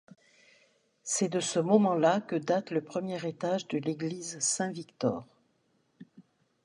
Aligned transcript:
C'est 1.03 1.29
de 1.29 1.39
ce 1.39 1.59
moment-là 1.59 2.21
que 2.21 2.35
date 2.35 2.71
le 2.71 2.81
premier 2.81 3.23
étage 3.27 3.67
de 3.67 3.77
l'église 3.77 4.39
Saint-Victor. 4.39 5.27